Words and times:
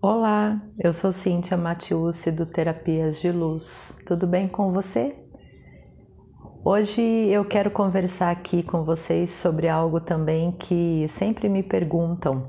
Olá, 0.00 0.50
eu 0.78 0.92
sou 0.92 1.10
Cíntia 1.10 1.56
Matiusi 1.56 2.30
do 2.30 2.46
Terapias 2.46 3.20
de 3.20 3.32
Luz. 3.32 3.98
Tudo 4.06 4.28
bem 4.28 4.46
com 4.46 4.72
você? 4.72 5.16
Hoje 6.64 7.02
eu 7.02 7.44
quero 7.44 7.68
conversar 7.68 8.30
aqui 8.30 8.62
com 8.62 8.84
vocês 8.84 9.30
sobre 9.30 9.66
algo 9.66 10.00
também 10.00 10.52
que 10.52 11.04
sempre 11.08 11.48
me 11.48 11.64
perguntam. 11.64 12.44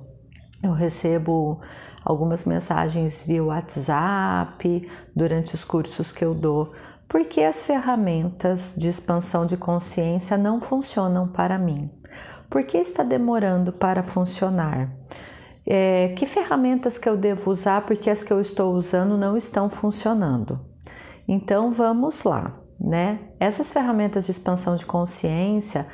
Eu 0.61 0.73
recebo 0.73 1.59
algumas 2.05 2.45
mensagens 2.45 3.19
via 3.25 3.43
WhatsApp 3.43 4.87
durante 5.15 5.55
os 5.55 5.63
cursos 5.63 6.11
que 6.11 6.23
eu 6.23 6.35
dou. 6.35 6.71
Por 7.07 7.25
que 7.25 7.41
as 7.41 7.65
ferramentas 7.65 8.75
de 8.77 8.87
expansão 8.89 9.47
de 9.47 9.57
consciência 9.57 10.37
não 10.37 10.61
funcionam 10.61 11.27
para 11.27 11.57
mim? 11.57 11.89
Por 12.47 12.63
que 12.63 12.77
está 12.77 13.01
demorando 13.01 13.73
para 13.73 14.03
funcionar? 14.03 14.91
É, 15.69 16.13
que 16.17 16.25
ferramentas 16.25 16.97
que 16.97 17.07
eu 17.07 17.15
devo 17.15 17.51
usar 17.51 17.85
porque 17.85 18.09
as 18.09 18.23
que 18.23 18.33
eu 18.33 18.41
estou 18.41 18.73
usando 18.73 19.15
não 19.15 19.37
estão 19.37 19.69
funcionando. 19.69 20.59
Então 21.27 21.69
vamos 21.69 22.23
lá, 22.23 22.59
né? 22.81 23.19
Essas 23.39 23.71
ferramentas 23.71 24.25
de 24.25 24.31
expansão 24.31 24.75
de 24.75 24.83
consciência, 24.83 25.85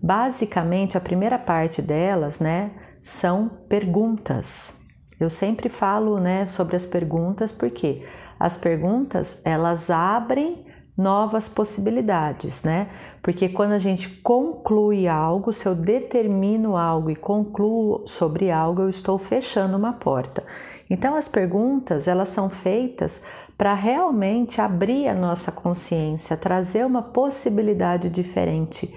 basicamente 0.00 0.96
a 0.96 1.00
primeira 1.00 1.36
parte 1.36 1.82
delas, 1.82 2.38
né, 2.38 2.70
são 3.02 3.48
perguntas. 3.68 4.80
Eu 5.18 5.28
sempre 5.28 5.68
falo, 5.68 6.20
né, 6.20 6.46
sobre 6.46 6.76
as 6.76 6.86
perguntas 6.86 7.50
porque 7.50 8.06
as 8.38 8.56
perguntas 8.56 9.42
elas 9.44 9.90
abrem 9.90 10.64
novas 10.96 11.48
possibilidades, 11.48 12.62
né? 12.62 12.88
Porque 13.22 13.48
quando 13.48 13.72
a 13.72 13.78
gente 13.78 14.08
conclui 14.08 15.08
algo, 15.08 15.52
se 15.52 15.66
eu 15.66 15.74
determino 15.74 16.76
algo 16.76 17.10
e 17.10 17.16
concluo 17.16 18.02
sobre 18.06 18.50
algo, 18.50 18.82
eu 18.82 18.88
estou 18.88 19.18
fechando 19.18 19.76
uma 19.76 19.92
porta. 19.92 20.44
Então 20.88 21.14
as 21.14 21.26
perguntas, 21.26 22.06
elas 22.06 22.28
são 22.28 22.48
feitas 22.48 23.22
para 23.56 23.74
realmente 23.74 24.60
abrir 24.60 25.08
a 25.08 25.14
nossa 25.14 25.50
consciência, 25.50 26.36
trazer 26.36 26.84
uma 26.84 27.02
possibilidade 27.02 28.08
diferente. 28.08 28.94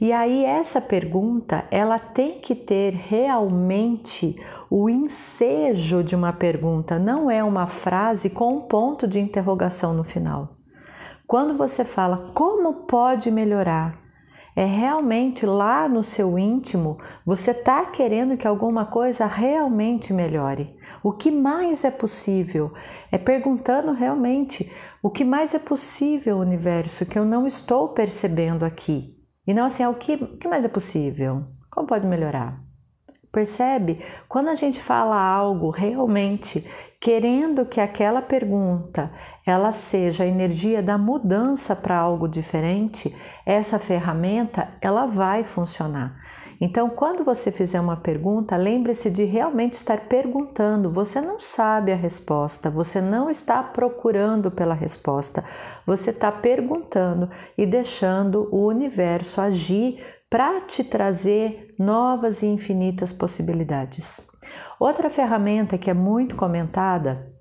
E 0.00 0.12
aí 0.12 0.44
essa 0.44 0.80
pergunta, 0.80 1.64
ela 1.70 1.98
tem 1.98 2.38
que 2.38 2.54
ter 2.54 2.94
realmente 2.94 4.36
o 4.70 4.88
ensejo 4.88 6.04
de 6.04 6.14
uma 6.14 6.32
pergunta, 6.32 6.98
não 6.98 7.30
é 7.30 7.42
uma 7.42 7.66
frase 7.66 8.30
com 8.30 8.56
um 8.56 8.60
ponto 8.60 9.08
de 9.08 9.18
interrogação 9.18 9.94
no 9.94 10.04
final. 10.04 10.57
Quando 11.28 11.52
você 11.52 11.84
fala 11.84 12.32
como 12.32 12.86
pode 12.86 13.30
melhorar, 13.30 14.00
é 14.56 14.64
realmente 14.64 15.44
lá 15.44 15.86
no 15.86 16.02
seu 16.02 16.38
íntimo 16.38 16.96
você 17.22 17.50
está 17.50 17.84
querendo 17.84 18.34
que 18.34 18.48
alguma 18.48 18.86
coisa 18.86 19.26
realmente 19.26 20.10
melhore. 20.10 20.74
O 21.02 21.12
que 21.12 21.30
mais 21.30 21.84
é 21.84 21.90
possível? 21.90 22.72
É 23.12 23.18
perguntando 23.18 23.92
realmente 23.92 24.72
o 25.02 25.10
que 25.10 25.22
mais 25.22 25.52
é 25.52 25.58
possível, 25.58 26.38
universo, 26.38 27.04
que 27.04 27.18
eu 27.18 27.26
não 27.26 27.46
estou 27.46 27.90
percebendo 27.90 28.64
aqui. 28.64 29.14
E 29.46 29.52
não 29.52 29.66
assim, 29.66 29.82
é 29.82 29.88
o 29.90 29.96
que, 29.96 30.14
o 30.14 30.38
que 30.38 30.48
mais 30.48 30.64
é 30.64 30.68
possível? 30.68 31.44
Como 31.70 31.86
pode 31.86 32.06
melhorar? 32.06 32.58
Percebe? 33.30 34.02
Quando 34.28 34.48
a 34.48 34.54
gente 34.54 34.80
fala 34.80 35.16
algo 35.16 35.70
realmente 35.70 36.64
querendo 37.00 37.64
que 37.64 37.80
aquela 37.80 38.20
pergunta 38.20 39.12
ela 39.46 39.70
seja 39.70 40.24
a 40.24 40.26
energia 40.26 40.82
da 40.82 40.98
mudança 40.98 41.76
para 41.76 41.96
algo 41.96 42.28
diferente, 42.28 43.14
essa 43.46 43.78
ferramenta 43.78 44.68
ela 44.80 45.06
vai 45.06 45.44
funcionar. 45.44 46.16
Então, 46.60 46.90
quando 46.90 47.22
você 47.22 47.52
fizer 47.52 47.80
uma 47.80 47.96
pergunta, 47.96 48.56
lembre-se 48.56 49.10
de 49.10 49.22
realmente 49.22 49.74
estar 49.74 50.08
perguntando. 50.08 50.90
Você 50.90 51.20
não 51.20 51.38
sabe 51.38 51.92
a 51.92 51.96
resposta, 51.96 52.68
você 52.68 53.00
não 53.00 53.30
está 53.30 53.62
procurando 53.62 54.50
pela 54.50 54.74
resposta, 54.74 55.44
você 55.86 56.10
está 56.10 56.32
perguntando 56.32 57.30
e 57.56 57.64
deixando 57.64 58.48
o 58.50 58.66
universo 58.66 59.40
agir 59.40 60.04
para 60.30 60.60
te 60.60 60.84
trazer 60.84 61.74
novas 61.78 62.42
e 62.42 62.46
infinitas 62.46 63.12
possibilidades. 63.12 64.26
Outra 64.78 65.08
ferramenta 65.08 65.78
que 65.78 65.90
é 65.90 65.94
muito 65.94 66.36
comentada, 66.36 67.32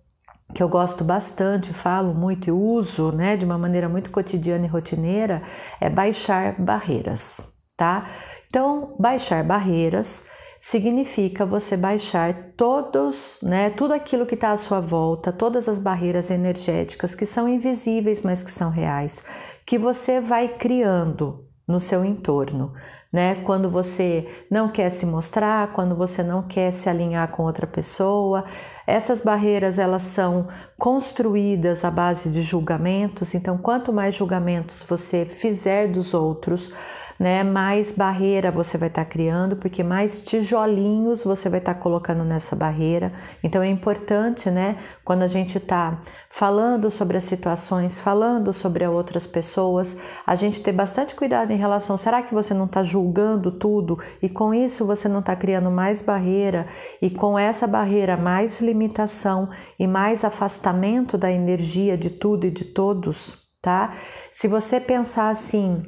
que 0.56 0.64
eu 0.64 0.70
gosto 0.70 1.03
bastante, 1.03 1.74
falo 1.74 2.14
muito 2.14 2.47
e 2.47 2.52
uso, 2.52 3.12
né, 3.12 3.36
de 3.36 3.46
uma 3.46 3.58
maneira 3.58 3.90
muito 3.90 4.09
cotidiana 4.09 4.66
e 4.66 4.70
rotineira, 4.70 5.44
é 5.81 5.90
baixar 5.90 6.59
barreiras, 6.59 7.53
tá? 7.76 8.08
Então, 8.47 8.96
baixar 8.97 9.44
barreiras 9.44 10.30
significa 10.59 11.46
você 11.46 11.76
baixar 11.76 12.34
todos, 12.56 13.40
né, 13.44 13.70
tudo 13.70 13.94
aquilo 13.94 14.26
que 14.26 14.36
está 14.36 14.52
à 14.52 14.58
sua 14.58 14.80
volta, 14.80 15.31
todas 15.31 15.68
as 15.68 15.78
barreiras 15.78 16.31
energéticas 16.31 17.14
que 17.14 17.26
são 17.26 17.47
invisíveis, 17.47 18.22
mas 18.22 18.42
que 18.42 18.52
são 18.52 18.72
reais, 18.72 19.26
que 19.66 19.78
você 19.78 20.22
vai 20.22 20.47
criando 20.47 21.47
no 21.67 21.79
seu 21.79 22.05
entorno, 22.05 22.73
né? 23.11 23.35
Quando 23.44 23.69
você 23.69 24.28
não 24.50 24.69
quer 24.69 24.89
se 24.89 25.05
mostrar, 25.05 25.73
quando 25.73 25.95
você 25.95 26.23
não 26.23 26.41
quer 26.41 26.72
se 26.72 26.89
alinhar 26.89 27.29
com 27.31 27.44
outra 27.44 27.67
pessoa, 27.67 28.45
essas 28.85 29.19
barreiras 29.22 29.78
elas 29.78 30.03
são 30.03 30.47
construídas 30.78 31.83
à 31.83 31.91
base 31.91 32.29
de 32.29 32.41
julgamentos. 32.41 33.33
Então, 33.33 33.57
quanto 33.57 33.91
mais 33.91 34.16
julgamentos 34.16 34.83
você 34.88 35.25
fizer 35.25 35.88
dos 35.88 36.13
outros, 36.13 36.72
né, 37.19 37.44
mais 37.44 37.91
barreira 37.91 38.51
você 38.51 38.78
vai 38.78 38.89
estar 38.89 39.05
tá 39.05 39.09
criando, 39.09 39.55
porque 39.55 39.83
mais 39.83 40.19
tijolinhos 40.22 41.23
você 41.23 41.50
vai 41.50 41.59
estar 41.59 41.73
tá 41.73 41.79
colocando 41.79 42.23
nessa 42.23 42.55
barreira. 42.55 43.13
Então 43.44 43.61
é 43.61 43.67
importante, 43.67 44.50
né, 44.51 44.78
quando 45.03 45.23
a 45.23 45.28
gente 45.28 45.57
está 45.57 46.00
falando 46.29 46.91
sobre 46.91 47.17
as 47.17 47.23
situações, 47.23 48.00
falando 48.00 48.53
sobre 48.53 48.85
outras 48.85 49.25
pessoas, 49.25 49.97
a 50.25 50.35
gente 50.35 50.61
ter 50.61 50.72
bastante 50.72 51.16
cuidado 51.16 51.51
em 51.51 51.57
relação, 51.57 51.97
será 51.97 52.22
que 52.22 52.33
você 52.33 52.53
não 52.53 52.66
está 52.66 52.83
julgando 52.83 53.51
tudo 53.51 53.97
e 54.22 54.29
com 54.29 54.53
isso 54.53 54.85
você 54.85 55.07
não 55.07 55.19
está 55.19 55.35
criando 55.35 55.72
mais 55.72 56.01
barreira 56.01 56.67
e 57.01 57.09
com 57.09 57.39
essa 57.39 57.66
barreira 57.66 58.16
mais 58.16 58.61
limitação 58.61 59.49
e 59.79 59.88
mais 59.88 60.23
afastamento 60.23 61.17
da 61.17 61.31
energia 61.31 61.97
de 61.97 62.09
tudo 62.09 62.45
e 62.45 62.51
de 62.51 62.66
todos? 62.66 63.47
Tá? 63.67 63.91
Se 64.31 64.47
você 64.47 64.79
pensar 64.79 65.29
assim, 65.29 65.83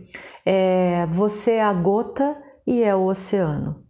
é, 0.46 1.06
você 1.10 1.52
é 1.52 1.64
a 1.64 1.72
gota 1.72 2.36
e 2.68 2.84
é 2.84 2.94
o 2.94 3.06
oceano. 3.06 3.86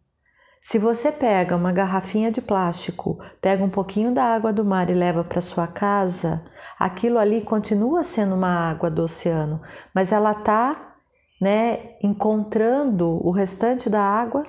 Se 0.61 0.77
você 0.77 1.11
pega 1.11 1.55
uma 1.55 1.71
garrafinha 1.71 2.31
de 2.31 2.39
plástico, 2.39 3.17
pega 3.41 3.63
um 3.63 3.69
pouquinho 3.69 4.13
da 4.13 4.25
água 4.25 4.53
do 4.53 4.63
mar 4.63 4.91
e 4.91 4.93
leva 4.93 5.23
para 5.23 5.41
sua 5.41 5.65
casa, 5.65 6.45
aquilo 6.77 7.17
ali 7.17 7.41
continua 7.41 8.03
sendo 8.03 8.35
uma 8.35 8.69
água 8.69 8.91
do 8.91 9.01
oceano, 9.01 9.59
mas 9.95 10.11
ela 10.11 10.33
está, 10.33 10.93
né, 11.41 11.95
encontrando 12.03 13.25
o 13.25 13.31
restante 13.31 13.89
da 13.89 14.03
água? 14.03 14.45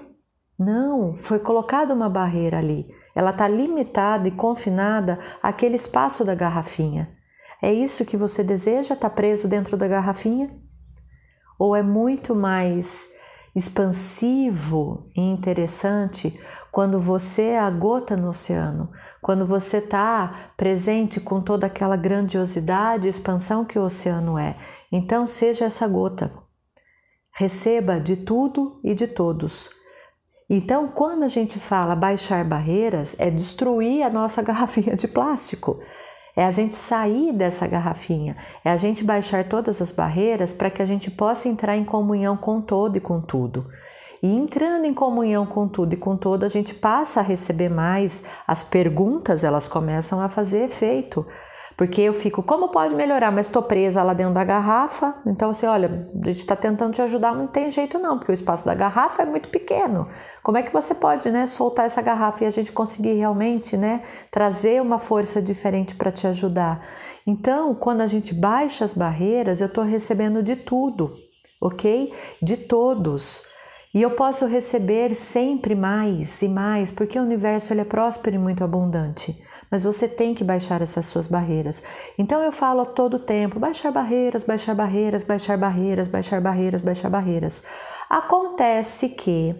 Não, 0.58 1.16
foi 1.16 1.38
colocada 1.38 1.94
uma 1.94 2.10
barreira 2.10 2.58
ali. 2.58 2.86
Ela 3.16 3.30
está 3.30 3.48
limitada 3.48 4.28
e 4.28 4.32
confinada 4.32 5.18
àquele 5.42 5.76
espaço 5.76 6.26
da 6.26 6.34
garrafinha. 6.34 7.19
É 7.62 7.72
isso 7.72 8.04
que 8.04 8.16
você 8.16 8.42
deseja? 8.42 8.94
Está 8.94 9.10
preso 9.10 9.46
dentro 9.46 9.76
da 9.76 9.86
garrafinha? 9.86 10.50
Ou 11.58 11.76
é 11.76 11.82
muito 11.82 12.34
mais 12.34 13.08
expansivo 13.54 15.10
e 15.16 15.20
interessante 15.20 16.38
quando 16.70 17.00
você 17.00 17.42
é 17.42 17.58
a 17.58 17.68
gota 17.68 18.16
no 18.16 18.28
oceano, 18.28 18.90
quando 19.20 19.44
você 19.44 19.78
está 19.78 20.52
presente 20.56 21.20
com 21.20 21.40
toda 21.40 21.66
aquela 21.66 21.96
grandiosidade 21.96 23.06
e 23.06 23.10
expansão 23.10 23.64
que 23.64 23.78
o 23.78 23.82
oceano 23.82 24.38
é. 24.38 24.56
Então, 24.92 25.26
seja 25.26 25.64
essa 25.64 25.86
gota. 25.88 26.32
Receba 27.32 28.00
de 28.00 28.16
tudo 28.16 28.80
e 28.84 28.94
de 28.94 29.06
todos. 29.06 29.70
Então, 30.48 30.88
quando 30.88 31.24
a 31.24 31.28
gente 31.28 31.58
fala 31.58 31.94
baixar 31.94 32.44
barreiras, 32.44 33.16
é 33.18 33.30
destruir 33.30 34.02
a 34.02 34.10
nossa 34.10 34.42
garrafinha 34.42 34.94
de 34.94 35.08
plástico. 35.08 35.80
É 36.36 36.44
a 36.44 36.50
gente 36.50 36.74
sair 36.74 37.32
dessa 37.32 37.66
garrafinha, 37.66 38.36
é 38.64 38.70
a 38.70 38.76
gente 38.76 39.02
baixar 39.04 39.44
todas 39.44 39.82
as 39.82 39.90
barreiras 39.90 40.52
para 40.52 40.70
que 40.70 40.80
a 40.80 40.86
gente 40.86 41.10
possa 41.10 41.48
entrar 41.48 41.76
em 41.76 41.84
comunhão 41.84 42.36
com 42.36 42.60
todo 42.60 42.96
e 42.96 43.00
com 43.00 43.20
tudo. 43.20 43.66
E 44.22 44.28
entrando 44.34 44.84
em 44.84 44.92
comunhão 44.92 45.46
com 45.46 45.66
tudo 45.66 45.94
e 45.94 45.96
com 45.96 46.16
todo, 46.16 46.44
a 46.44 46.48
gente 46.48 46.74
passa 46.74 47.20
a 47.20 47.22
receber 47.22 47.70
mais, 47.70 48.22
as 48.46 48.62
perguntas 48.62 49.44
elas 49.44 49.66
começam 49.66 50.20
a 50.20 50.28
fazer 50.28 50.64
efeito. 50.64 51.26
Porque 51.80 52.02
eu 52.02 52.12
fico, 52.12 52.42
como 52.42 52.68
pode 52.68 52.94
melhorar? 52.94 53.30
Mas 53.30 53.46
estou 53.46 53.62
presa 53.62 54.02
lá 54.02 54.12
dentro 54.12 54.34
da 54.34 54.44
garrafa. 54.44 55.14
Então, 55.24 55.48
assim, 55.48 55.64
olha, 55.64 56.06
a 56.12 56.26
gente 56.26 56.40
está 56.40 56.54
tentando 56.54 56.92
te 56.92 57.00
ajudar, 57.00 57.30
mas 57.30 57.38
não 57.38 57.46
tem 57.46 57.70
jeito 57.70 57.98
não, 57.98 58.18
porque 58.18 58.30
o 58.30 58.34
espaço 58.34 58.66
da 58.66 58.74
garrafa 58.74 59.22
é 59.22 59.24
muito 59.24 59.48
pequeno. 59.48 60.06
Como 60.42 60.58
é 60.58 60.62
que 60.62 60.70
você 60.70 60.94
pode, 60.94 61.30
né, 61.30 61.46
soltar 61.46 61.86
essa 61.86 62.02
garrafa 62.02 62.44
e 62.44 62.46
a 62.46 62.50
gente 62.50 62.70
conseguir 62.70 63.14
realmente, 63.14 63.78
né, 63.78 64.02
trazer 64.30 64.82
uma 64.82 64.98
força 64.98 65.40
diferente 65.40 65.94
para 65.94 66.12
te 66.12 66.26
ajudar? 66.26 66.86
Então, 67.26 67.74
quando 67.74 68.02
a 68.02 68.06
gente 68.06 68.34
baixa 68.34 68.84
as 68.84 68.92
barreiras, 68.92 69.62
eu 69.62 69.66
estou 69.66 69.82
recebendo 69.82 70.42
de 70.42 70.56
tudo, 70.56 71.14
ok? 71.58 72.12
De 72.42 72.58
todos. 72.58 73.42
E 73.94 74.02
eu 74.02 74.10
posso 74.10 74.44
receber 74.44 75.14
sempre 75.14 75.74
mais 75.74 76.42
e 76.42 76.48
mais, 76.48 76.90
porque 76.90 77.18
o 77.18 77.22
universo 77.22 77.72
ele 77.72 77.80
é 77.80 77.84
próspero 77.84 78.36
e 78.36 78.38
muito 78.38 78.62
abundante. 78.62 79.42
Mas 79.70 79.84
você 79.84 80.08
tem 80.08 80.34
que 80.34 80.42
baixar 80.42 80.82
essas 80.82 81.06
suas 81.06 81.28
barreiras. 81.28 81.82
Então 82.18 82.42
eu 82.42 82.50
falo 82.50 82.86
todo 82.86 83.14
o 83.14 83.20
tempo: 83.20 83.60
baixar 83.60 83.92
barreiras, 83.92 84.42
baixar 84.42 84.74
barreiras, 84.74 85.22
baixar 85.22 85.56
barreiras, 85.56 86.08
baixar 86.08 86.40
barreiras, 86.40 86.82
baixar 86.82 87.08
barreiras. 87.08 87.62
Acontece 88.08 89.10
que 89.10 89.54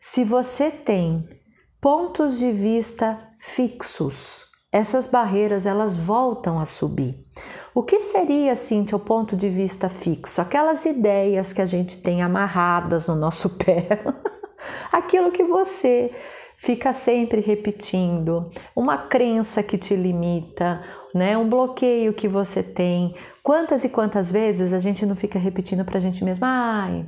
se 0.00 0.22
você 0.22 0.70
tem 0.70 1.28
pontos 1.80 2.38
de 2.38 2.52
vista 2.52 3.18
fixos, 3.40 4.46
essas 4.70 5.06
barreiras 5.06 5.66
elas 5.66 5.96
voltam 5.96 6.58
a 6.58 6.64
subir. 6.64 7.24
O 7.74 7.82
que 7.82 8.00
seria, 8.00 8.52
assim, 8.52 8.84
o 8.92 8.98
ponto 8.98 9.36
de 9.36 9.48
vista 9.48 9.88
fixo? 9.88 10.40
Aquelas 10.40 10.84
ideias 10.84 11.52
que 11.52 11.62
a 11.62 11.66
gente 11.66 12.02
tem 12.02 12.22
amarradas 12.22 13.08
no 13.08 13.14
nosso 13.14 13.50
pé, 13.58 13.88
aquilo 14.92 15.30
que 15.30 15.44
você 15.44 16.12
fica 16.58 16.92
sempre 16.92 17.40
repetindo, 17.40 18.50
uma 18.74 18.98
crença 18.98 19.62
que 19.62 19.78
te 19.78 19.94
limita, 19.94 20.82
né? 21.14 21.38
Um 21.38 21.48
bloqueio 21.48 22.12
que 22.12 22.26
você 22.26 22.62
tem. 22.62 23.14
Quantas 23.42 23.84
e 23.84 23.88
quantas 23.88 24.30
vezes 24.30 24.72
a 24.72 24.80
gente 24.80 25.06
não 25.06 25.14
fica 25.14 25.38
repetindo 25.38 25.84
para 25.84 25.98
a 25.98 26.00
gente 26.00 26.22
mesmo, 26.24 26.44
ai, 26.44 27.06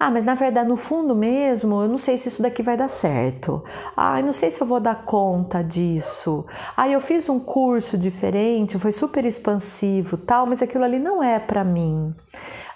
ah, 0.00 0.10
mas 0.10 0.24
na 0.24 0.34
verdade, 0.34 0.68
no 0.68 0.76
fundo 0.76 1.14
mesmo, 1.14 1.82
eu 1.82 1.88
não 1.88 1.98
sei 1.98 2.16
se 2.16 2.28
isso 2.28 2.40
daqui 2.42 2.62
vai 2.62 2.76
dar 2.76 2.88
certo. 2.88 3.64
Ah, 3.96 4.20
eu 4.20 4.24
não 4.24 4.32
sei 4.32 4.48
se 4.48 4.60
eu 4.60 4.66
vou 4.66 4.78
dar 4.78 5.04
conta 5.04 5.62
disso. 5.62 6.46
Ah, 6.76 6.88
eu 6.88 7.00
fiz 7.00 7.28
um 7.28 7.40
curso 7.40 7.98
diferente, 7.98 8.78
foi 8.78 8.92
super 8.92 9.24
expansivo, 9.24 10.16
tal, 10.16 10.46
mas 10.46 10.62
aquilo 10.62 10.84
ali 10.84 11.00
não 11.00 11.20
é 11.22 11.40
para 11.40 11.64
mim. 11.64 12.14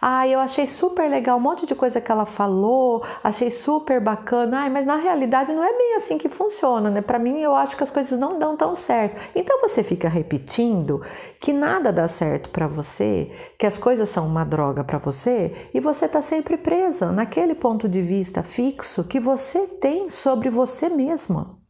Ah, 0.05 0.27
eu 0.27 0.41
achei 0.41 0.67
super 0.67 1.09
legal 1.09 1.39
um 1.39 1.41
monte 1.41 1.65
de 1.65 1.77
coisa 1.77 2.01
que 2.01 2.11
ela 2.11 2.27
falou, 2.27 3.05
achei 3.23 3.49
super 3.49 4.01
bacana. 4.01 4.63
Ai, 4.63 4.69
mas 4.69 4.85
na 4.85 4.97
realidade 4.97 5.53
não 5.53 5.63
é 5.63 5.73
bem 5.79 5.95
assim 5.95 6.19
que 6.19 6.29
funciona, 6.29 6.91
né? 6.91 7.01
Para 7.01 7.21
mim, 7.21 7.41
eu 7.41 7.55
acho 7.55 7.77
que 7.77 7.85
as 7.85 7.91
coisas 7.93 8.19
não 8.19 8.37
dão 8.37 8.57
tão 8.57 8.75
certo. 8.75 9.31
Então 9.33 9.61
você 9.61 9.81
fica 9.81 10.09
repetindo 10.09 11.01
que 11.41 11.53
nada 11.53 11.93
dá 11.93 12.09
certo 12.09 12.51
para 12.51 12.67
você, 12.67 13.31
que 13.57 13.65
as 13.65 13.79
coisas 13.79 14.09
são 14.09 14.27
uma 14.27 14.43
droga 14.43 14.83
para 14.83 14.99
você 14.99 15.69
e 15.73 15.79
você 15.79 16.09
tá 16.09 16.21
sempre 16.21 16.57
presa 16.57 17.13
naquele 17.13 17.55
ponto 17.55 17.89
de 17.89 18.03
vista 18.03 18.43
fixo 18.43 19.05
que 19.05 19.21
você 19.21 19.69
tem 19.69 20.11
sobre 20.11 20.51
você 20.51 20.89
mesma. 20.89 21.61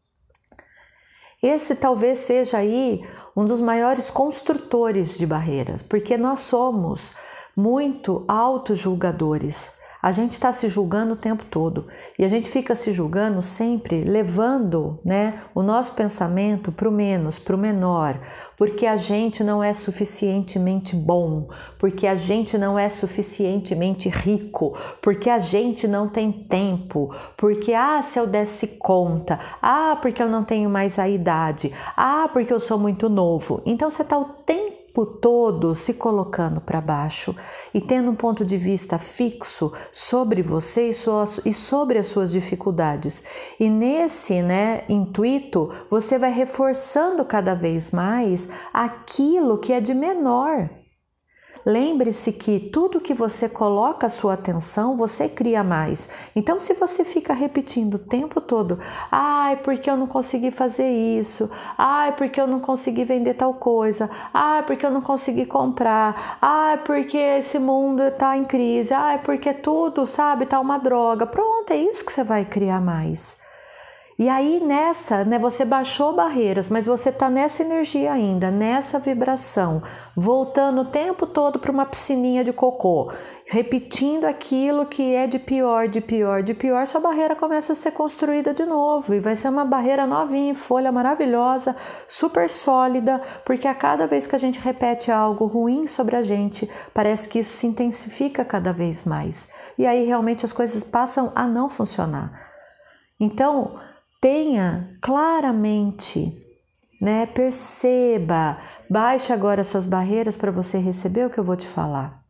Esse 1.42 1.74
talvez 1.74 2.20
seja 2.20 2.56
aí 2.56 3.06
um 3.36 3.44
dos 3.44 3.60
maiores 3.60 4.10
construtores 4.10 5.18
de 5.18 5.26
barreiras, 5.26 5.82
porque 5.82 6.16
nós 6.16 6.40
somos 6.40 7.14
muito 7.56 8.24
auto-julgadores. 8.26 9.70
A 10.02 10.10
gente 10.10 10.32
está 10.32 10.50
se 10.50 10.68
julgando 10.68 11.12
o 11.12 11.16
tempo 11.16 11.44
todo. 11.44 11.86
E 12.18 12.24
a 12.24 12.28
gente 12.28 12.50
fica 12.50 12.74
se 12.74 12.92
julgando 12.92 13.40
sempre 13.40 14.02
levando 14.02 14.98
né, 15.04 15.44
o 15.54 15.62
nosso 15.62 15.94
pensamento 15.94 16.72
para 16.72 16.88
o 16.88 16.92
menos, 16.92 17.38
para 17.38 17.54
o 17.54 17.58
menor, 17.58 18.18
porque 18.56 18.84
a 18.84 18.96
gente 18.96 19.44
não 19.44 19.62
é 19.62 19.72
suficientemente 19.72 20.96
bom, 20.96 21.48
porque 21.78 22.08
a 22.08 22.16
gente 22.16 22.58
não 22.58 22.76
é 22.76 22.88
suficientemente 22.88 24.08
rico, 24.08 24.76
porque 25.00 25.30
a 25.30 25.38
gente 25.38 25.86
não 25.86 26.08
tem 26.08 26.32
tempo, 26.32 27.14
porque 27.36 27.72
ah, 27.72 28.02
se 28.02 28.18
eu 28.18 28.26
desse 28.26 28.78
conta, 28.78 29.38
ah, 29.62 29.96
porque 30.02 30.20
eu 30.20 30.28
não 30.28 30.42
tenho 30.42 30.68
mais 30.68 30.98
a 30.98 31.08
idade, 31.08 31.72
ah, 31.96 32.28
porque 32.32 32.52
eu 32.52 32.58
sou 32.58 32.76
muito 32.76 33.08
novo. 33.08 33.62
Então 33.64 33.88
você 33.88 34.02
está 34.02 34.18
o 34.18 34.24
tempo 34.24 34.81
tempo 34.92 35.06
todo 35.06 35.74
se 35.74 35.94
colocando 35.94 36.60
para 36.60 36.78
baixo 36.78 37.34
e 37.72 37.80
tendo 37.80 38.10
um 38.10 38.14
ponto 38.14 38.44
de 38.44 38.58
vista 38.58 38.98
fixo 38.98 39.72
sobre 39.90 40.42
você 40.42 40.90
e 40.90 41.52
sobre 41.52 41.98
as 41.98 42.06
suas 42.06 42.30
dificuldades. 42.30 43.24
E 43.58 43.70
nesse 43.70 44.42
né, 44.42 44.84
intuito, 44.90 45.70
você 45.88 46.18
vai 46.18 46.30
reforçando 46.30 47.24
cada 47.24 47.54
vez 47.54 47.90
mais 47.90 48.50
aquilo 48.72 49.58
que 49.58 49.72
é 49.72 49.80
de 49.80 49.94
menor 49.94 50.68
Lembre-se 51.64 52.32
que 52.32 52.58
tudo 52.58 53.00
que 53.00 53.14
você 53.14 53.48
coloca 53.48 54.06
a 54.06 54.10
sua 54.10 54.34
atenção, 54.34 54.96
você 54.96 55.28
cria 55.28 55.62
mais. 55.62 56.08
Então, 56.34 56.58
se 56.58 56.74
você 56.74 57.04
fica 57.04 57.32
repetindo 57.32 57.94
o 57.94 57.98
tempo 57.98 58.40
todo, 58.40 58.80
ai, 59.10 59.56
porque 59.56 59.88
eu 59.88 59.96
não 59.96 60.06
consegui 60.08 60.50
fazer 60.50 60.90
isso, 60.90 61.48
ai, 61.78 62.16
porque 62.16 62.40
eu 62.40 62.48
não 62.48 62.58
consegui 62.58 63.04
vender 63.04 63.34
tal 63.34 63.54
coisa, 63.54 64.10
ai, 64.34 64.64
porque 64.64 64.84
eu 64.84 64.90
não 64.90 65.00
consegui 65.00 65.46
comprar, 65.46 66.38
ai, 66.42 66.78
porque 66.78 67.16
esse 67.16 67.58
mundo 67.58 68.02
está 68.02 68.36
em 68.36 68.44
crise, 68.44 68.92
ai, 68.92 69.18
porque 69.22 69.52
tudo, 69.54 70.04
sabe, 70.06 70.46
tá 70.46 70.58
uma 70.58 70.78
droga. 70.78 71.26
Pronto, 71.26 71.70
é 71.72 71.76
isso 71.76 72.04
que 72.04 72.12
você 72.12 72.24
vai 72.24 72.44
criar 72.44 72.80
mais. 72.80 73.41
E 74.18 74.28
aí 74.28 74.60
nessa, 74.60 75.24
né, 75.24 75.38
você 75.38 75.64
baixou 75.64 76.14
barreiras, 76.14 76.68
mas 76.68 76.86
você 76.86 77.08
está 77.08 77.30
nessa 77.30 77.62
energia 77.62 78.12
ainda, 78.12 78.50
nessa 78.50 78.98
vibração, 78.98 79.82
voltando 80.14 80.82
o 80.82 80.84
tempo 80.84 81.26
todo 81.26 81.58
para 81.58 81.72
uma 81.72 81.86
piscininha 81.86 82.44
de 82.44 82.52
cocô, 82.52 83.10
repetindo 83.46 84.24
aquilo 84.26 84.84
que 84.84 85.14
é 85.14 85.26
de 85.26 85.38
pior, 85.38 85.88
de 85.88 86.00
pior, 86.00 86.42
de 86.42 86.52
pior, 86.52 86.86
sua 86.86 87.00
barreira 87.00 87.34
começa 87.34 87.72
a 87.72 87.76
ser 87.76 87.92
construída 87.92 88.52
de 88.52 88.64
novo 88.64 89.14
e 89.14 89.20
vai 89.20 89.34
ser 89.34 89.48
uma 89.48 89.64
barreira 89.64 90.06
novinha, 90.06 90.52
em 90.52 90.54
folha 90.54 90.92
maravilhosa, 90.92 91.74
super 92.06 92.48
sólida, 92.48 93.20
porque 93.44 93.66
a 93.66 93.74
cada 93.74 94.06
vez 94.06 94.26
que 94.26 94.36
a 94.36 94.38
gente 94.38 94.60
repete 94.60 95.10
algo 95.10 95.46
ruim 95.46 95.86
sobre 95.86 96.16
a 96.16 96.22
gente, 96.22 96.70
parece 96.92 97.28
que 97.28 97.38
isso 97.38 97.56
se 97.56 97.66
intensifica 97.66 98.44
cada 98.44 98.72
vez 98.72 99.04
mais. 99.04 99.48
E 99.78 99.86
aí 99.86 100.04
realmente 100.04 100.44
as 100.44 100.52
coisas 100.52 100.84
passam 100.84 101.32
a 101.34 101.46
não 101.46 101.70
funcionar. 101.70 102.52
Então, 103.18 103.78
tenha 104.22 104.88
claramente, 105.00 106.32
né? 107.00 107.26
Perceba, 107.26 108.56
baixe 108.88 109.32
agora 109.32 109.64
suas 109.64 109.84
barreiras 109.84 110.36
para 110.36 110.52
você 110.52 110.78
receber 110.78 111.26
o 111.26 111.30
que 111.30 111.40
eu 111.40 111.44
vou 111.44 111.56
te 111.56 111.66
falar. 111.66 112.22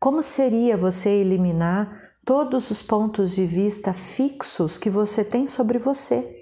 Como 0.00 0.22
seria 0.22 0.74
você 0.74 1.10
eliminar 1.10 2.14
todos 2.24 2.70
os 2.70 2.80
pontos 2.80 3.34
de 3.34 3.44
vista 3.44 3.92
fixos 3.92 4.78
que 4.78 4.88
você 4.88 5.22
tem 5.22 5.46
sobre 5.46 5.78
você? 5.78 6.34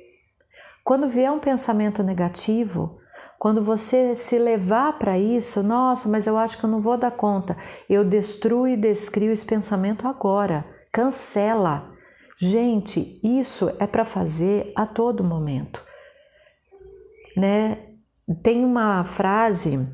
Quando 0.84 1.08
vier 1.08 1.32
um 1.32 1.40
pensamento 1.40 2.00
negativo, 2.04 3.00
quando 3.40 3.60
você 3.60 4.14
se 4.14 4.38
levar 4.38 5.00
para 5.00 5.18
isso, 5.18 5.64
nossa, 5.64 6.08
mas 6.08 6.28
eu 6.28 6.38
acho 6.38 6.58
que 6.58 6.64
eu 6.64 6.70
não 6.70 6.80
vou 6.80 6.96
dar 6.96 7.10
conta. 7.10 7.56
Eu 7.90 8.04
destruo 8.04 8.68
e 8.68 8.76
descrio 8.76 9.32
esse 9.32 9.44
pensamento 9.44 10.06
agora. 10.06 10.64
Cancela. 10.92 11.95
Gente, 12.38 13.18
isso 13.24 13.74
é 13.80 13.86
para 13.86 14.04
fazer 14.04 14.70
a 14.76 14.84
todo 14.84 15.24
momento, 15.24 15.82
né? 17.34 17.78
Tem 18.42 18.62
uma 18.62 19.04
frase 19.04 19.88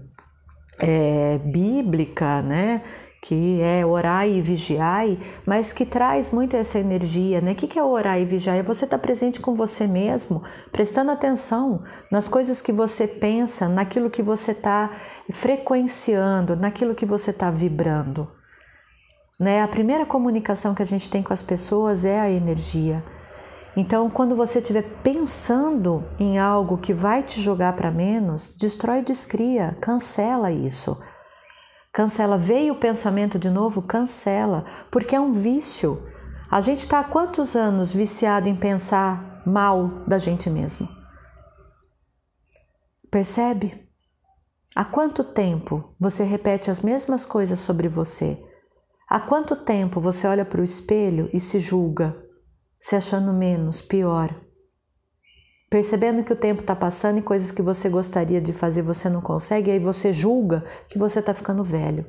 é, 0.81 1.39
bíblica, 1.39 2.43
né? 2.43 2.83
Que 3.23 3.61
é 3.61 3.87
orai 3.87 4.33
e 4.33 4.43
vigiai, 4.43 5.21
mas 5.47 5.73
que 5.73 5.87
traz 5.87 6.33
muito 6.33 6.57
essa 6.57 6.81
energia, 6.81 7.41
né? 7.41 7.53
O 7.53 7.55
que 7.55 7.79
é 7.79 7.85
orar 7.85 8.19
e 8.19 8.25
vigiar? 8.25 8.57
É 8.57 8.63
você 8.65 8.87
estar 8.87 8.99
tá 8.99 9.03
presente 9.03 9.39
com 9.39 9.55
você 9.55 9.87
mesmo, 9.87 10.43
prestando 10.73 11.13
atenção 11.13 11.85
nas 12.11 12.27
coisas 12.27 12.61
que 12.61 12.73
você 12.73 13.07
pensa, 13.07 13.69
naquilo 13.69 14.11
que 14.11 14.21
você 14.23 14.51
está 14.51 14.91
frequenciando, 15.31 16.57
naquilo 16.57 16.97
que 16.97 17.07
você 17.07 17.31
está 17.31 17.53
vibrando. 17.53 18.29
Né? 19.43 19.61
A 19.61 19.67
primeira 19.67 20.07
comunicação 20.07 20.73
que 20.73 20.83
a 20.83 20.87
gente 20.87 21.11
tem 21.11 21.21
com 21.21 21.33
as 21.33 21.43
pessoas 21.43 22.05
é 22.05 22.21
a 22.21 22.31
energia. 22.31 23.03
Então, 23.77 24.09
quando 24.09 24.37
você 24.37 24.61
estiver 24.61 24.85
pensando 25.03 26.05
em 26.17 26.39
algo 26.39 26.79
que 26.79 26.95
vai 26.95 27.25
te 27.25 27.41
jogar 27.41 27.73
para 27.73 27.91
menos, 27.91 28.55
destrói 28.57 29.03
descria, 29.03 29.77
cancela 29.81 30.53
isso. 30.53 30.97
Cancela, 31.93 32.39
veio 32.39 32.75
o 32.75 32.79
pensamento 32.79 33.37
de 33.37 33.51
novo, 33.51 33.83
cancela, 33.83 34.65
porque 34.93 35.17
é 35.17 35.21
um 35.21 35.33
vício. 35.33 36.07
A 36.49 36.61
gente 36.61 36.79
está 36.79 37.01
há 37.01 37.05
quantos 37.05 37.57
anos 37.57 37.93
viciado 37.93 38.49
em 38.49 38.55
pensar 38.55 39.43
mal 39.45 40.05
da 40.07 40.19
gente 40.19 40.49
mesmo? 40.49 40.89
Percebe? 43.11 43.89
Há 44.77 44.85
quanto 44.85 45.25
tempo 45.25 45.93
você 45.99 46.23
repete 46.23 46.71
as 46.71 46.81
mesmas 46.81 47.27
coisas 47.27 47.59
sobre 47.59 47.89
você? 47.89 48.41
Há 49.15 49.21
quanto 49.21 49.55
tempo 49.55 50.01
você 50.01 50.27
olha 50.27 50.43
para 50.43 50.63
o 50.63 50.65
espelho 50.65 51.29
e 51.35 51.39
se 51.39 51.61
julga, 51.61 52.17
se 52.81 52.97
achando 52.97 53.31
menos, 53.31 53.83
pior? 53.83 54.35
Percebendo 55.69 56.25
que 56.25 56.33
o 56.33 56.37
tempo 56.37 56.63
está 56.63 56.75
passando 56.75 57.19
e 57.19 57.23
coisas 57.23 57.51
que 57.51 57.61
você 57.61 57.91
gostaria 57.91 58.41
de 58.41 58.55
fazer 58.55 58.81
você 58.81 59.11
não 59.11 59.21
consegue, 59.21 59.71
aí 59.71 59.79
você 59.79 60.15
julga 60.15 60.65
que 60.89 60.99
você 60.99 61.19
está 61.19 61.35
ficando 61.35 61.63
velho 61.63 62.07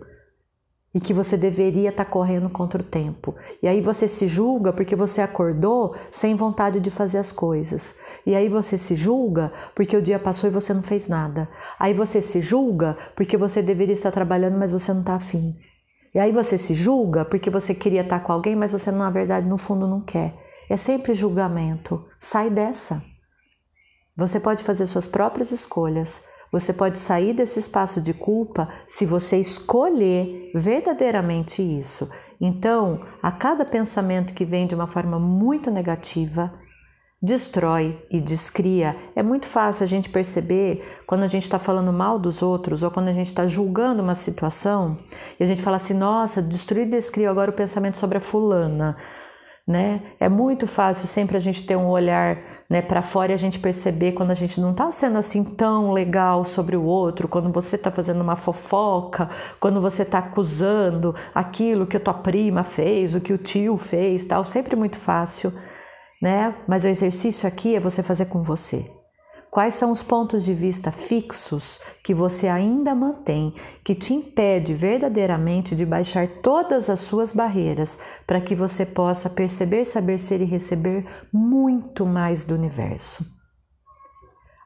e 0.96 1.00
que 1.02 1.14
você 1.14 1.36
deveria 1.36 1.90
estar 1.90 2.06
tá 2.06 2.10
correndo 2.10 2.50
contra 2.50 2.82
o 2.82 2.86
tempo. 2.86 3.36
E 3.62 3.68
aí 3.68 3.82
você 3.82 4.08
se 4.08 4.26
julga 4.26 4.72
porque 4.72 4.96
você 4.96 5.20
acordou 5.20 5.94
sem 6.10 6.36
vontade 6.36 6.80
de 6.80 6.90
fazer 6.90 7.18
as 7.18 7.34
coisas. 7.34 7.98
E 8.26 8.34
aí 8.34 8.48
você 8.48 8.78
se 8.78 8.96
julga 8.96 9.52
porque 9.76 9.98
o 9.98 10.02
dia 10.02 10.20
passou 10.20 10.50
e 10.50 10.54
você 10.54 10.74
não 10.74 10.82
fez 10.82 11.10
nada. 11.10 11.50
Aí 11.78 11.94
você 11.94 12.22
se 12.22 12.40
julga 12.40 12.96
porque 13.14 13.36
você 13.36 13.62
deveria 13.62 13.92
estar 13.92 14.12
trabalhando, 14.12 14.58
mas 14.58 14.72
você 14.72 14.94
não 14.94 15.02
está 15.02 15.16
afim. 15.16 15.54
E 16.14 16.20
aí 16.20 16.32
você 16.32 16.58
se 16.58 16.74
julga 16.74 17.26
porque 17.26 17.50
você 17.50 17.74
queria 17.74 18.02
estar 18.02 18.20
com 18.20 18.32
alguém, 18.32 18.56
mas 18.56 18.72
você 18.72 18.92
na 18.92 19.10
verdade 19.10 19.48
no 19.48 19.58
fundo 19.58 19.88
não 19.88 20.02
quer. 20.02 20.36
É 20.70 20.78
sempre 20.78 21.14
julgamento. 21.14 22.06
Sai 22.20 22.50
dessa. 22.50 23.04
Você 24.16 24.40
pode 24.40 24.64
fazer 24.64 24.86
suas 24.86 25.08
próprias 25.08 25.52
escolhas. 25.52 26.24
Você 26.52 26.72
pode 26.72 27.00
sair 27.00 27.34
desse 27.34 27.60
espaço 27.60 28.00
de 28.00 28.14
culpa 28.14 28.70
se 28.88 29.08
você 29.08 29.38
escolher 29.38 30.52
verdadeiramente 30.54 31.64
isso. 31.64 32.10
Então, 32.40 33.02
a 33.24 33.32
cada 33.32 33.66
pensamento 33.66 34.34
que 34.34 34.46
vem 34.46 34.68
de 34.68 34.76
uma 34.76 34.86
forma 34.86 35.18
muito 35.18 35.72
negativa, 35.72 36.54
destrói 37.24 37.98
e 38.12 38.20
descria. 38.20 38.98
É 39.16 39.24
muito 39.24 39.46
fácil 39.46 39.86
a 39.86 39.88
gente 39.88 40.10
perceber 40.10 41.02
quando 41.08 41.24
a 41.24 41.28
gente 41.28 41.44
está 41.44 41.58
falando 41.58 41.94
mal 41.94 42.20
dos 42.20 42.42
outros 42.42 42.84
ou 42.84 42.92
quando 42.92 43.08
a 43.08 43.14
gente 43.14 43.28
está 43.28 43.48
julgando 43.48 44.04
uma 44.04 44.14
situação 44.14 44.98
e 45.40 45.44
a 45.44 45.48
gente 45.48 45.62
fala 45.62 45.78
assim: 45.78 45.94
nossa, 45.94 46.42
destruí 46.42 46.82
e 46.82 46.86
descrio 46.86 47.32
agora 47.32 47.50
o 47.50 47.54
pensamento 47.54 47.98
sobre 47.98 48.18
a 48.18 48.22
fulana. 48.22 48.98
Né? 49.66 50.02
É 50.20 50.28
muito 50.28 50.68
fácil 50.68 51.08
sempre 51.08 51.38
a 51.38 51.40
gente 51.40 51.66
ter 51.66 51.78
um 51.78 51.88
olhar 51.88 52.38
né, 52.70 52.82
para 52.82 53.02
fora 53.02 53.32
e 53.32 53.34
a 53.34 53.38
gente 53.38 53.60
perceber 53.60 54.12
quando 54.12 54.32
a 54.32 54.34
gente 54.34 54.60
não 54.60 54.72
está 54.72 54.92
sendo 54.92 55.18
assim 55.18 55.42
tão 55.42 55.94
legal 55.94 56.44
sobre 56.44 56.76
o 56.76 56.84
outro, 56.84 57.30
quando 57.30 57.50
você 57.50 57.78
está 57.78 57.90
fazendo 57.90 58.20
uma 58.20 58.36
fofoca, 58.36 59.30
quando 59.62 59.80
você 59.80 60.02
está 60.02 60.18
acusando 60.18 61.16
aquilo 61.34 61.88
que 61.88 61.96
a 61.96 62.00
tua 62.02 62.14
prima 62.14 62.62
fez, 62.62 63.16
o 63.16 63.22
que 63.22 63.32
o 63.32 63.38
tio 63.38 63.78
fez, 63.78 64.26
tal. 64.26 64.44
Sempre 64.44 64.76
muito 64.76 64.98
fácil 64.98 65.54
né? 66.24 66.56
Mas 66.66 66.86
o 66.86 66.88
exercício 66.88 67.46
aqui 67.46 67.76
é 67.76 67.82
você 67.82 68.02
fazer 68.02 68.28
com 68.28 68.42
você. 68.42 68.90
Quais 69.52 69.74
são 69.74 69.92
os 69.92 70.02
pontos 70.02 70.46
de 70.46 70.54
vista 70.54 70.90
fixos 70.90 71.82
que 72.02 72.14
você 72.14 72.48
ainda 72.48 72.96
mantém, 72.96 73.54
que 73.84 73.94
te 73.94 74.14
impede 74.14 74.74
verdadeiramente 74.74 75.76
de 75.76 75.86
baixar 75.86 76.26
todas 76.42 76.90
as 76.90 77.02
suas 77.02 77.34
barreiras 77.34 78.00
para 78.26 78.40
que 78.40 78.56
você 78.56 78.86
possa 78.86 79.30
perceber, 79.30 79.84
saber 79.84 80.18
ser 80.18 80.40
e 80.40 80.46
receber 80.46 81.06
muito 81.32 82.06
mais 82.06 82.46
do 82.46 82.56
universo? 82.56 83.26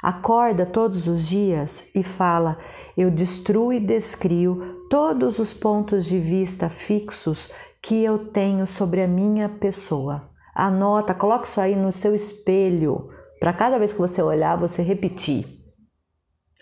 Acorda 0.01 0.63
todos 0.63 1.07
os 1.07 1.27
dias 1.27 1.87
e 1.95 2.03
fala: 2.03 2.59
Eu 2.95 3.09
destruo 3.09 3.73
e 3.73 3.79
descrio 3.79 4.85
todos 4.91 5.39
os 5.39 5.53
pontos 5.53 6.05
de 6.05 6.19
vista 6.19 6.69
fixos 6.69 7.51
que 7.81 8.03
eu 8.03 8.27
tenho 8.27 8.67
sobre 8.67 9.01
a 9.01 9.07
minha 9.07 9.49
pessoa. 9.49 10.37
Anota, 10.59 11.13
coloque 11.13 11.45
isso 11.45 11.61
aí 11.61 11.75
no 11.75 11.91
seu 11.91 12.15
espelho, 12.15 13.09
para 13.39 13.53
cada 13.53 13.77
vez 13.77 13.93
que 13.93 13.99
você 13.99 14.23
olhar, 14.23 14.57
você 14.57 14.81
repetir. 14.81 15.45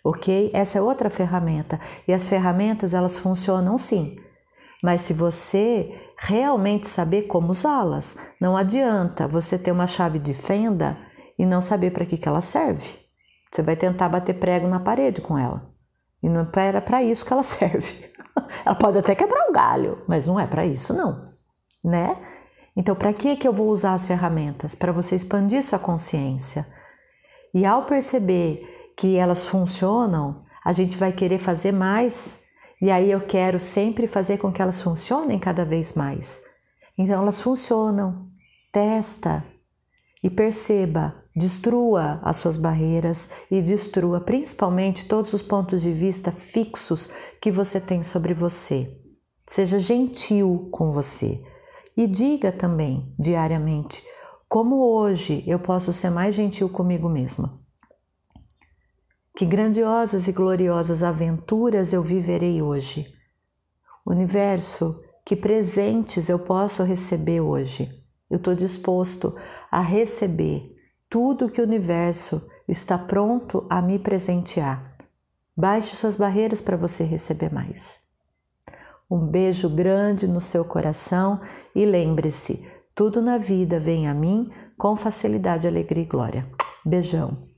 Ok? 0.03 0.51
Essa 0.53 0.79
é 0.79 0.81
outra 0.81 1.09
ferramenta. 1.09 1.79
E 2.05 2.11
as 2.11 2.27
ferramentas, 2.27 2.93
elas 2.93 3.17
funcionam 3.17 3.77
sim. 3.77 4.17
Mas 4.83 4.99
se 4.99 5.13
você 5.13 5.97
realmente 6.19 6.89
saber 6.89 7.23
como 7.23 7.51
usá-las, 7.51 8.17
não 8.39 8.57
adianta 8.57 9.29
você 9.29 9.57
ter 9.57 9.71
uma 9.71 9.87
chave 9.87 10.19
de 10.19 10.33
fenda 10.33 10.97
e 11.39 11.45
não 11.45 11.61
saber 11.61 11.91
para 11.91 12.05
que, 12.05 12.17
que 12.17 12.27
ela 12.27 12.41
serve. 12.41 12.97
Você 13.49 13.61
vai 13.61 13.77
tentar 13.77 14.09
bater 14.09 14.33
prego 14.33 14.67
na 14.67 14.81
parede 14.81 15.21
com 15.21 15.37
ela. 15.37 15.71
E 16.21 16.27
não 16.27 16.41
é 16.41 16.81
para 16.81 17.01
isso 17.01 17.25
que 17.25 17.31
ela 17.31 17.41
serve. 17.43 18.11
ela 18.65 18.75
pode 18.75 18.97
até 18.97 19.15
quebrar 19.15 19.47
um 19.47 19.53
galho, 19.53 20.03
mas 20.05 20.27
não 20.27 20.37
é 20.37 20.45
para 20.45 20.65
isso, 20.65 20.93
não. 20.93 21.21
Né? 21.81 22.13
Então, 22.75 22.95
para 22.95 23.13
que 23.13 23.35
que 23.35 23.47
eu 23.47 23.53
vou 23.53 23.69
usar 23.69 23.93
as 23.93 24.05
ferramentas? 24.05 24.75
Para 24.75 24.91
você 24.91 25.15
expandir 25.15 25.63
sua 25.63 25.79
consciência. 25.79 26.67
E 27.53 27.65
ao 27.65 27.85
perceber 27.85 28.91
que 28.97 29.15
elas 29.15 29.45
funcionam, 29.45 30.43
a 30.63 30.73
gente 30.73 30.97
vai 30.97 31.13
querer 31.13 31.39
fazer 31.39 31.71
mais. 31.71 32.43
E 32.81 32.91
aí 32.91 33.09
eu 33.09 33.21
quero 33.21 33.59
sempre 33.59 34.07
fazer 34.07 34.37
com 34.37 34.51
que 34.51 34.61
elas 34.61 34.81
funcionem 34.81 35.39
cada 35.39 35.63
vez 35.63 35.93
mais. 35.93 36.41
Então 36.97 37.21
elas 37.21 37.39
funcionam. 37.39 38.27
Testa 38.71 39.45
e 40.21 40.29
perceba, 40.29 41.15
destrua 41.33 42.19
as 42.23 42.37
suas 42.37 42.57
barreiras 42.57 43.29
e 43.49 43.61
destrua 43.61 44.19
principalmente 44.19 45.07
todos 45.07 45.31
os 45.33 45.41
pontos 45.41 45.81
de 45.81 45.93
vista 45.93 46.31
fixos 46.31 47.09
que 47.39 47.51
você 47.51 47.79
tem 47.79 48.03
sobre 48.03 48.33
você. 48.33 48.91
Seja 49.47 49.79
gentil 49.79 50.67
com 50.71 50.91
você. 50.91 51.41
E 51.95 52.07
diga 52.07 52.51
também 52.51 53.13
diariamente 53.17 54.03
como 54.47 54.77
hoje 54.77 55.43
eu 55.47 55.59
posso 55.59 55.91
ser 55.91 56.09
mais 56.09 56.35
gentil 56.35 56.69
comigo 56.69 57.09
mesma. 57.09 57.59
Que 59.35 59.45
grandiosas 59.45 60.27
e 60.27 60.31
gloriosas 60.31 61.03
aventuras 61.03 61.93
eu 61.93 62.01
viverei 62.01 62.61
hoje. 62.61 63.05
Universo, 64.05 65.01
que 65.25 65.35
presentes 65.35 66.29
eu 66.29 66.39
posso 66.39 66.83
receber 66.83 67.41
hoje. 67.41 67.89
Eu 68.29 68.37
estou 68.37 68.55
disposto 68.55 69.35
a 69.71 69.81
receber 69.81 70.73
tudo 71.09 71.49
que 71.49 71.59
o 71.59 71.65
universo 71.65 72.47
está 72.67 72.97
pronto 72.97 73.65
a 73.69 73.81
me 73.81 73.99
presentear. 73.99 74.95
Baixe 75.55 75.95
suas 75.95 76.15
barreiras 76.15 76.61
para 76.61 76.77
você 76.77 77.03
receber 77.03 77.53
mais. 77.53 78.04
Um 79.09 79.27
beijo 79.27 79.69
grande 79.69 80.27
no 80.27 80.39
seu 80.39 80.65
coração 80.65 81.39
e 81.75 81.85
lembre-se: 81.85 82.67
tudo 82.95 83.21
na 83.21 83.37
vida 83.37 83.79
vem 83.79 84.07
a 84.07 84.13
mim 84.13 84.49
com 84.77 84.95
facilidade, 84.95 85.67
alegria 85.67 86.03
e 86.03 86.07
glória. 86.07 86.47
Beijão. 86.85 87.54